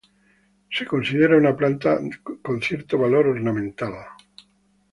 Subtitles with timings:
[0.71, 1.95] Es considerada una planta
[2.59, 3.93] cierto valor ornamental.